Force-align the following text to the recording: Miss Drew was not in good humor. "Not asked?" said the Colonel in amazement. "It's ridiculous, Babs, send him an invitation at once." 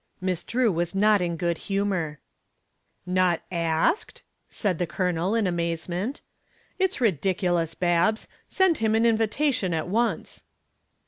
Miss 0.19 0.43
Drew 0.43 0.71
was 0.71 0.95
not 0.95 1.21
in 1.21 1.37
good 1.37 1.59
humor. 1.69 2.17
"Not 3.05 3.43
asked?" 3.51 4.23
said 4.49 4.79
the 4.79 4.87
Colonel 4.87 5.35
in 5.35 5.45
amazement. 5.45 6.21
"It's 6.79 6.99
ridiculous, 6.99 7.75
Babs, 7.75 8.27
send 8.49 8.79
him 8.79 8.95
an 8.95 9.05
invitation 9.05 9.75
at 9.75 9.87
once." 9.87 10.43